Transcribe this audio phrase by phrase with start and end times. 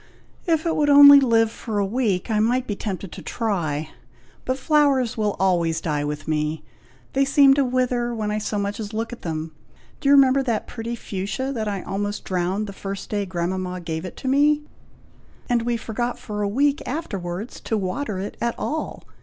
[0.47, 3.89] "If it would only live for a week, I might be tempted to try;
[4.45, 6.63] but flowers will always die with me.
[7.13, 9.51] They seem to wither when I so much as look at them.
[9.99, 14.03] Do you remember that pretty fuchsia that I almost drowned the first day grandmama gave
[14.03, 14.63] it me;
[15.47, 19.03] and we forgot for a week afterwards to water it at all.